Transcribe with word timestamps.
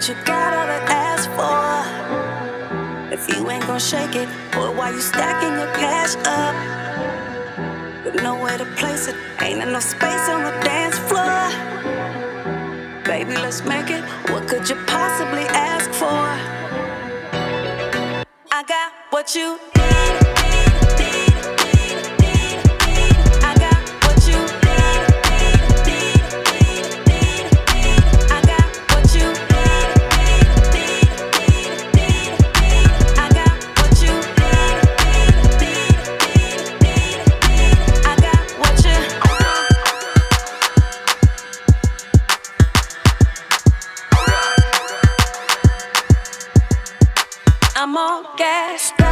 but 0.00 0.08
you 0.08 0.14
got 0.24 0.54
all 0.54 0.66
that 0.66 0.88
ass 0.88 1.26
for. 1.36 3.12
If 3.12 3.28
you 3.28 3.50
ain't 3.50 3.66
gon' 3.66 3.78
shake 3.78 4.16
it, 4.16 4.30
boy, 4.50 4.74
why 4.74 4.92
you 4.92 5.00
stacking 5.00 5.52
your 5.58 5.70
cash 5.74 6.16
up? 6.24 6.54
With 8.06 8.22
nowhere 8.22 8.56
to 8.56 8.64
place 8.76 9.08
it, 9.08 9.16
ain't 9.42 9.62
enough 9.62 9.82
space 9.82 10.26
on 10.30 10.44
the 10.44 10.52
dance 10.64 10.98
floor. 11.08 11.50
Baby, 13.04 13.36
let's 13.36 13.62
make 13.62 13.90
it. 13.90 14.02
What 14.30 14.48
could 14.48 14.66
you 14.70 14.76
possibly 14.86 15.44
ask 15.52 15.90
for? 15.90 16.24
I 18.50 18.62
got 18.66 18.92
what 19.10 19.34
you 19.34 19.58
I'm 47.82 47.96
all 47.96 48.22
gassed 48.36 49.00
up 49.00 49.09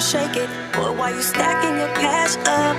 shake 0.00 0.36
it, 0.36 0.48
boy, 0.72 0.92
why 0.92 1.10
you 1.10 1.22
stacking 1.22 1.76
your 1.78 1.92
cash 1.94 2.36
up? 2.46 2.76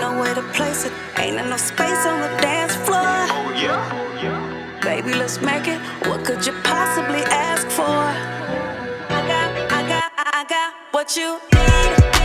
Nowhere 0.00 0.34
to 0.34 0.42
place 0.52 0.84
it, 0.84 0.92
ain't 1.18 1.38
enough 1.38 1.60
space 1.60 2.06
on 2.06 2.20
the 2.20 2.28
dance 2.40 2.74
floor. 2.76 3.00
Oh, 3.00 3.52
yeah. 3.56 3.90
Oh, 3.92 4.22
yeah. 4.22 4.80
Baby, 4.82 5.14
let's 5.14 5.40
make 5.40 5.66
it. 5.66 5.80
What 6.06 6.24
could 6.24 6.46
you 6.46 6.52
possibly 6.62 7.22
ask 7.30 7.68
for? 7.68 7.82
I 7.82 9.20
got, 9.26 9.72
I 9.72 9.88
got, 9.88 10.12
I 10.16 10.44
got 10.48 10.74
what 10.92 11.16
you 11.16 11.40
need. 11.52 12.19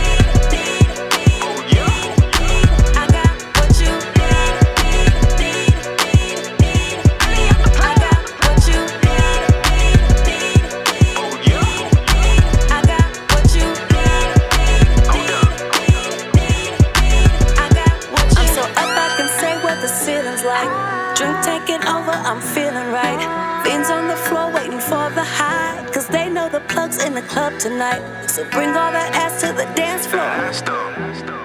Drink 21.16 21.36
taking 21.42 21.82
over, 21.88 22.12
I'm 22.12 22.42
feeling 22.42 22.92
right. 22.92 23.62
Fiends 23.64 23.88
on 23.88 24.06
the 24.06 24.16
floor 24.16 24.52
waiting 24.52 24.78
for 24.78 25.08
the 25.16 25.24
high. 25.24 25.82
Cause 25.90 26.06
they 26.08 26.28
know 26.28 26.50
the 26.50 26.60
plug's 26.68 27.02
in 27.02 27.14
the 27.14 27.22
club 27.22 27.58
tonight. 27.58 28.02
So 28.28 28.44
bring 28.50 28.68
all 28.68 28.92
that 28.92 29.14
ass 29.14 29.40
to 29.40 29.48
the 29.54 29.64
dance 29.74 30.06
floor. 30.06 30.28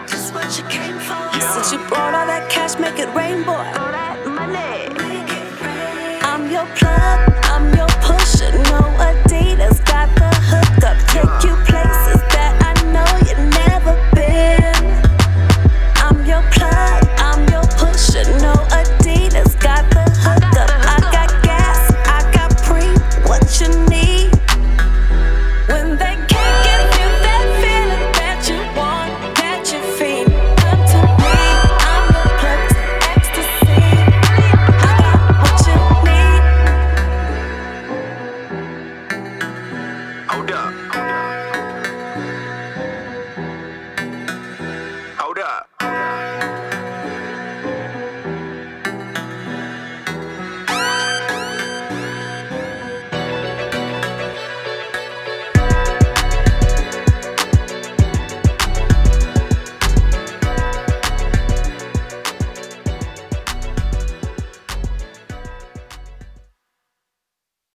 Just 0.07 0.33
what 0.33 0.57
you 0.57 0.65
came 0.65 0.99
for. 0.99 1.39
Since 1.39 1.71
you 1.71 1.77
brought 1.87 2.13
all 2.13 2.27
that 2.27 2.49
cash, 2.49 2.77
make 2.79 2.99
it 2.99 3.07
rain, 3.15 3.43
boy. 3.45 3.80